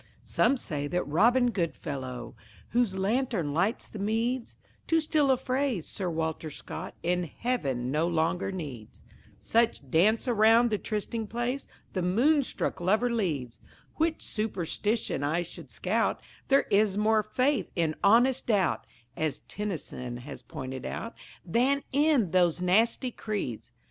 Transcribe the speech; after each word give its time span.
Some 0.25 0.57
say 0.57 0.87
that 0.87 1.07
Robin 1.07 1.51
Goodfellow, 1.51 2.33
Whose 2.69 2.97
lantern 2.97 3.53
lights 3.53 3.87
the 3.87 3.99
meads 3.99 4.55
(To 4.87 4.99
steal 4.99 5.29
a 5.29 5.37
phrase 5.37 5.85
Sir 5.85 6.09
Walter 6.09 6.49
Scott 6.49 6.95
In 7.03 7.25
heaven 7.25 7.91
no 7.91 8.07
longer 8.07 8.51
needs), 8.51 9.03
Such 9.39 9.91
dance 9.91 10.27
around 10.27 10.71
the 10.71 10.79
trysting 10.79 11.27
place 11.27 11.67
The 11.93 12.01
moonstruck 12.01 12.81
lover 12.81 13.11
leads; 13.11 13.59
Which 13.97 14.23
superstition 14.23 15.23
I 15.23 15.43
should 15.43 15.69
scout 15.69 16.19
There 16.47 16.65
is 16.71 16.97
more 16.97 17.21
faith 17.21 17.69
in 17.75 17.93
honest 18.03 18.47
doubt 18.47 18.87
(As 19.15 19.41
Tennyson 19.41 20.17
has 20.17 20.41
pointed 20.41 20.83
out) 20.83 21.13
Than 21.45 21.83
in 21.91 22.31
those 22.31 22.59
nasty 22.59 23.11
creeds. 23.11 23.71